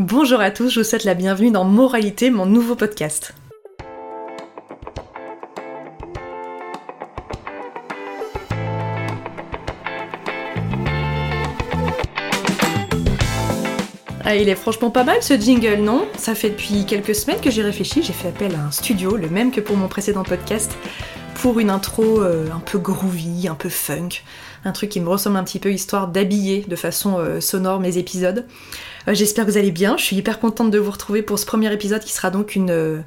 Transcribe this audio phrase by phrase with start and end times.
[0.00, 3.32] Bonjour à tous, je vous souhaite la bienvenue dans Moralité, mon nouveau podcast.
[14.24, 16.08] Ah, il est franchement pas mal ce jingle, non?
[16.18, 19.28] Ça fait depuis quelques semaines que j'ai réfléchi, j'ai fait appel à un studio, le
[19.28, 20.76] même que pour mon précédent podcast,
[21.36, 24.08] pour une intro euh, un peu groovy, un peu funk,
[24.64, 27.98] un truc qui me ressemble un petit peu, histoire d'habiller de façon euh, sonore mes
[27.98, 28.44] épisodes.
[29.08, 31.46] Euh, j'espère que vous allez bien, je suis hyper contente de vous retrouver pour ce
[31.46, 33.04] premier épisode qui sera donc une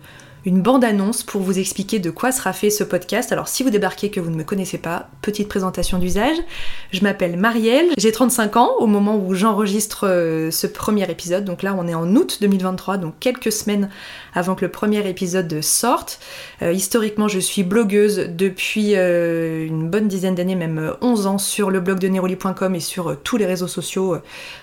[0.48, 3.34] une bande-annonce pour vous expliquer de quoi sera fait ce podcast.
[3.34, 6.38] Alors si vous débarquez que vous ne me connaissez pas, petite présentation d'usage.
[6.94, 11.44] Je m'appelle Marielle, j'ai 35 ans au moment où j'enregistre euh, ce premier épisode.
[11.44, 13.90] Donc là on est en août 2023, donc quelques semaines
[14.34, 16.22] avant que le premier épisode sorte.
[16.62, 21.72] Euh, historiquement je suis blogueuse depuis euh, une bonne dizaine d'années, même 11 ans, sur
[21.72, 24.16] le blog de neroli.com et sur tous les réseaux sociaux,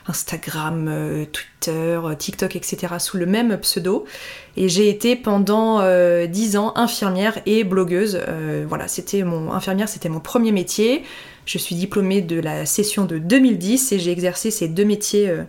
[0.07, 2.95] Instagram, Twitter, TikTok, etc.
[2.99, 4.07] sous le même pseudo.
[4.57, 8.21] Et j'ai été pendant euh, 10 ans infirmière et blogueuse.
[8.29, 11.03] Euh, voilà, c'était mon infirmière, c'était mon premier métier.
[11.47, 15.43] Je suis diplômée de la session de 2010 et j'ai exercé ces deux métiers euh,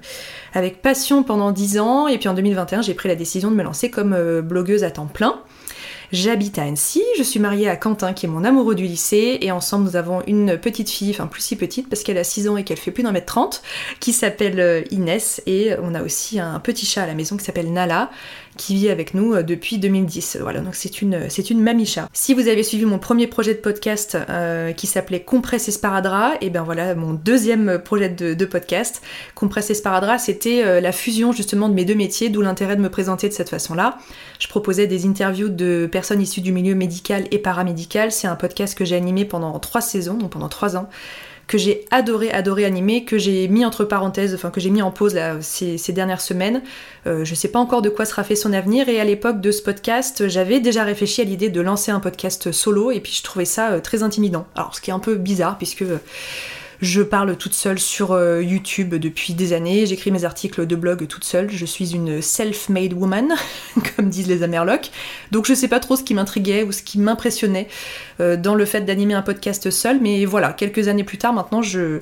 [0.53, 2.07] avec passion pendant 10 ans.
[2.07, 4.91] Et puis en 2021, j'ai pris la décision de me lancer comme euh, blogueuse à
[4.91, 5.39] temps plein.
[6.11, 9.51] J'habite à Annecy, je suis mariée à Quentin qui est mon amoureux du lycée et
[9.51, 12.57] ensemble nous avons une petite fille, enfin plus si petite parce qu'elle a 6 ans
[12.57, 13.63] et qu'elle fait plus d'un mètre 30
[13.99, 17.73] qui s'appelle Inès et on a aussi un petit chat à la maison qui s'appelle
[17.73, 18.11] Nala
[18.57, 20.37] qui vit avec nous euh, depuis 2010.
[20.41, 22.07] Voilà, donc c'est une, c'est une mamicha.
[22.13, 26.49] Si vous avez suivi mon premier projet de podcast euh, qui s'appelait Compresse Esparadra, et
[26.49, 29.01] ben voilà mon deuxième projet de, podcast.
[29.33, 32.89] Compresse Esparadra, c'était euh, la fusion justement de mes deux métiers, d'où l'intérêt de me
[32.89, 33.97] présenter de cette façon-là.
[34.39, 38.11] Je proposais des interviews de personnes issues du milieu médical et paramédical.
[38.11, 40.89] C'est un podcast que j'ai animé pendant trois saisons, donc pendant trois ans
[41.47, 44.91] que j'ai adoré, adoré animer, que j'ai mis entre parenthèses, enfin que j'ai mis en
[44.91, 46.61] pause ces, dernières semaines.
[47.05, 49.51] Euh, je sais pas encore de quoi sera fait son avenir et à l'époque de
[49.51, 53.23] ce podcast, j'avais déjà réfléchi à l'idée de lancer un podcast solo et puis je
[53.23, 54.47] trouvais ça euh, très intimidant.
[54.55, 55.83] Alors ce qui est un peu bizarre puisque
[56.81, 61.07] je parle toute seule sur euh, YouTube depuis des années, j'écris mes articles de blog
[61.07, 63.33] toute seule, je suis une self-made woman,
[63.95, 64.91] comme disent les Amerlocs,
[65.31, 67.67] donc je sais pas trop ce qui m'intriguait ou ce qui m'impressionnait
[68.19, 71.61] euh, dans le fait d'animer un podcast seul, mais voilà, quelques années plus tard maintenant,
[71.61, 71.99] je,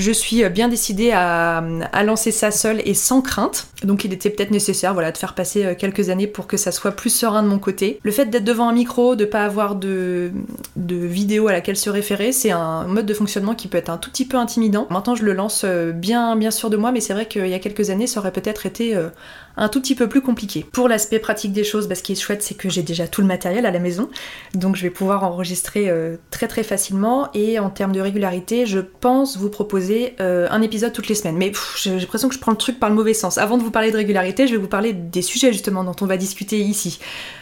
[0.00, 1.62] je suis bien décidée à,
[2.04, 3.66] lancer ça seule et sans crainte.
[3.84, 6.72] Donc il était peut-être nécessaire voilà, de faire passer euh, quelques années pour que ça
[6.72, 8.00] soit plus serein de mon côté.
[8.02, 10.32] Le fait d'être devant un micro, de pas avoir de,
[10.76, 14.10] vidéo à laquelle se référer, c'est un mode de fonctionnement qui peut être un tout
[14.10, 14.86] petit peu intimidant.
[14.90, 17.54] Maintenant je le lance euh, bien, bien sûr de moi, mais c'est vrai qu'il y
[17.54, 19.08] a quelques années ça aurait peut-être été euh,
[19.56, 20.64] un tout petit peu plus compliqué.
[20.72, 23.20] Pour l'aspect pratique des choses, bah, ce qui est chouette, c'est que j'ai déjà tout
[23.20, 24.08] le matériel à la maison,
[24.54, 25.92] donc je vais pouvoir enregistrer
[26.30, 27.28] très très facilement.
[27.34, 29.89] Et en termes de régularité, je pense vous proposer
[30.20, 31.36] euh, un épisode toutes les semaines.
[31.36, 33.38] Mais j'ai l'impression que je prends le truc par le mauvais sens.
[33.38, 36.06] Avant de vous parler de régularité, je vais vous parler des sujets justement dont on
[36.06, 36.98] va discuter ici.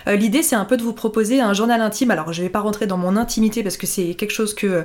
[0.06, 2.10] Euh, l'idée, c'est un peu de vous proposer un journal intime.
[2.10, 4.84] Alors, je vais pas rentrer dans mon intimité parce que c'est quelque chose que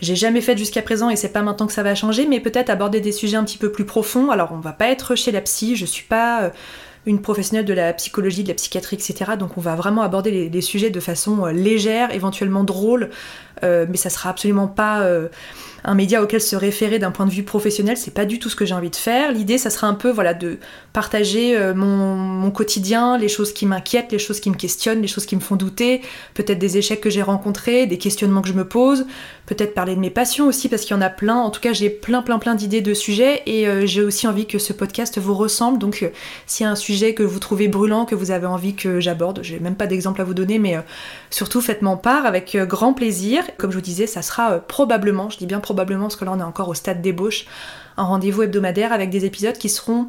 [0.00, 2.70] j'ai jamais fait jusqu'à présent et c'est pas maintenant que ça va changer, mais peut-être
[2.70, 4.30] aborder des sujets un petit peu plus profonds.
[4.30, 6.50] Alors, on va pas être chez la psy, je suis pas euh,
[7.06, 9.32] une professionnelle de la psychologie, de la psychiatrie, etc.
[9.38, 13.08] Donc on va vraiment aborder les, sujets de façon légère, éventuellement drôle,
[13.62, 15.08] mais ça sera absolument pas
[15.84, 18.56] un média auquel se référer d'un point de vue professionnel, c'est pas du tout ce
[18.56, 19.32] que j'ai envie de faire.
[19.32, 20.58] L'idée, ça sera un peu voilà, de
[20.92, 25.26] partager euh, mon, quotidien, les choses qui m'inquiètent, les choses qui me questionnent, les choses
[25.26, 26.00] qui me font douter,
[26.34, 29.06] peut-être des échecs que j'ai rencontrés, des questionnements que je me pose,
[29.46, 31.36] peut-être parler de mes passions aussi, parce qu'il y en a plein.
[31.36, 34.46] En tout cas, j'ai plein, plein, plein d'idées de sujets et euh, j'ai aussi envie
[34.46, 35.78] que ce podcast vous ressemble.
[35.78, 36.08] Donc, euh,
[36.46, 39.40] s'il y a un sujet que vous trouvez brûlant, que vous avez envie que j'aborde,
[39.42, 40.78] j'ai même pas d'exemple à vous donner, mais
[41.30, 43.44] surtout faites-m'en part avec grand plaisir.
[43.58, 46.40] Comme je vous disais, ça sera probablement, je dis bien probablement parce que là on
[46.40, 47.44] est encore au stade d'ébauche,
[47.98, 50.08] un rendez-vous hebdomadaire avec des épisodes qui seront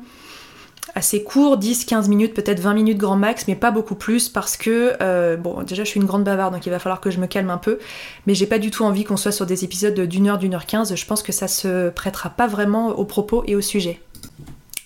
[0.96, 4.56] assez courts, 10, 15 minutes, peut-être 20 minutes grand max, mais pas beaucoup plus parce
[4.56, 7.20] que, euh, bon, déjà je suis une grande bavarde donc il va falloir que je
[7.20, 7.78] me calme un peu,
[8.26, 10.66] mais j'ai pas du tout envie qu'on soit sur des épisodes d'une heure, d'une heure
[10.66, 14.00] quinze, je pense que ça se prêtera pas vraiment au propos et au sujet.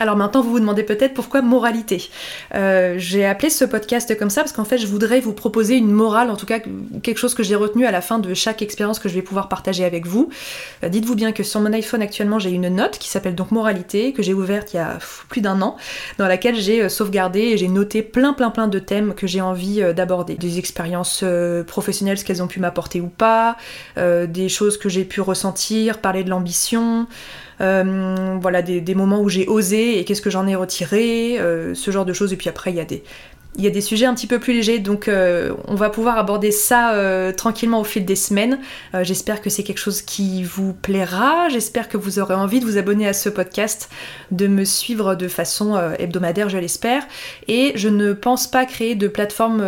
[0.03, 2.09] Alors maintenant, vous vous demandez peut-être pourquoi moralité.
[2.55, 5.91] Euh, j'ai appelé ce podcast comme ça parce qu'en fait, je voudrais vous proposer une
[5.91, 6.59] morale, en tout cas
[7.01, 9.47] quelque chose que j'ai retenu à la fin de chaque expérience que je vais pouvoir
[9.47, 10.27] partager avec vous.
[10.83, 14.11] Euh, dites-vous bien que sur mon iPhone actuellement, j'ai une note qui s'appelle donc moralité,
[14.11, 14.99] que j'ai ouverte il y a
[15.29, 15.77] plus d'un an,
[16.17, 19.39] dans laquelle j'ai euh, sauvegardé et j'ai noté plein plein plein de thèmes que j'ai
[19.39, 20.35] envie d'aborder.
[20.35, 21.23] Des expériences
[21.65, 23.55] professionnelles, ce qu'elles ont pu m'apporter ou pas,
[23.95, 27.07] des choses que j'ai pu ressentir, parler de l'ambition.
[27.59, 31.37] Voilà des, moments où j'ai osé et qu'est-ce que j'en ai retiré,
[31.73, 32.33] ce genre de choses.
[32.33, 33.03] Et puis après, il y a des,
[33.55, 36.17] il y a des sujets un petit peu plus légers, donc euh, on va pouvoir
[36.17, 38.59] aborder ça euh, tranquillement au fil des semaines.
[38.95, 42.65] Euh, j'espère que c'est quelque chose qui vous plaira, j'espère que vous aurez envie de
[42.65, 43.89] vous abonner à ce podcast,
[44.31, 47.03] de me suivre de façon hebdomadaire, je l'espère.
[47.47, 49.63] Et je ne pense pas créer de plateforme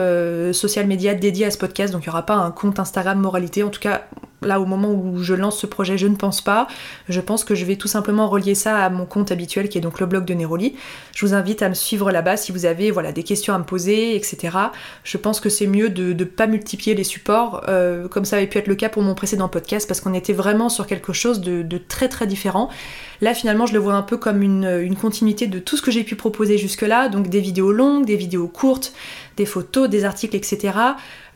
[0.53, 3.63] social média dédiée à ce podcast, donc il n'y aura pas un compte Instagram moralité,
[3.63, 4.07] en tout cas
[4.41, 6.67] là au moment où je lance ce projet, je ne pense pas.
[7.09, 9.81] Je pense que je vais tout simplement relier ça à mon compte habituel qui est
[9.81, 10.75] donc le blog de Neroli.
[11.13, 13.63] Je vous invite à me suivre là-bas si vous avez voilà, des questions à me
[13.63, 14.57] poser, etc.
[15.03, 18.47] Je pense que c'est mieux de ne pas multiplier les supports, euh, comme ça avait
[18.47, 21.41] pu être le cas pour mon précédent podcast, parce qu'on était vraiment sur quelque chose
[21.41, 22.69] de, très très différent.
[23.21, 25.91] Là finalement je le vois un peu comme une, une continuité de tout ce que
[25.91, 28.93] j'ai pu proposer jusque-là, donc des vidéos longues, des vidéos courtes,
[29.37, 30.73] des photos, des articles, etc.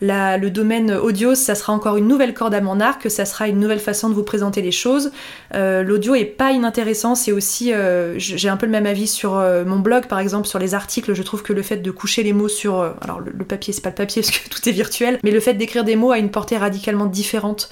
[0.02, 3.60] le domaine audio, ça sera encore une nouvelle corde à mon arc, ça sera une
[3.60, 5.12] nouvelle façon de vous présenter les choses.
[5.54, 9.38] Euh, l'audio est pas inintéressant, c'est aussi, euh, j'ai un peu le même avis sur
[9.38, 12.24] euh, mon blog par exemple, sur les articles, je trouve que le fait de coucher
[12.24, 15.20] les mots sur, alors le, papier c'est pas le papier parce que tout est virtuel,
[15.24, 17.70] mais le fait d'écrire des mots a une portée radicalement différente.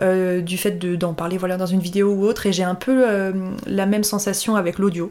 [0.00, 3.04] du fait d'en parler voilà, dans une vidéo ou autre, et j'ai un peu
[3.66, 5.10] la même sensation avec l'audio.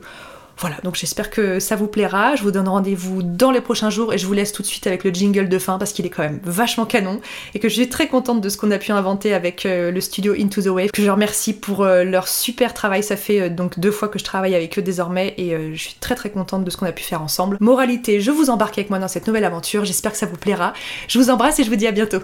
[0.60, 2.36] Voilà, donc j'espère que ça vous plaira.
[2.36, 4.88] Je vous donne rendez-vous dans les prochains jours et je vous laisse tout de suite
[4.88, 7.22] avec le jingle de fin parce qu'il est quand même vachement canon
[7.54, 10.02] et que je suis très contente de ce qu'on a pu inventer avec euh, le
[10.02, 10.92] studio Into the Wave.
[10.92, 13.04] Que je remercie pour euh, leur super travail.
[13.04, 15.96] Ça fait euh, donc deux fois que je travaille avec eux désormais et je suis
[16.00, 17.58] très très contente de ce qu'on a pu faire ensemble.
[17.60, 19.86] Moralité, je vous embarque avec moi dans cette nouvelle aventure.
[19.86, 20.74] J'espère que ça vous plaira.
[21.08, 22.20] Je vous embrasse et je vous dis à bientôt.